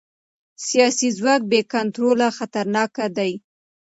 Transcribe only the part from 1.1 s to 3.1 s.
ځواک بې کنټروله خطرناک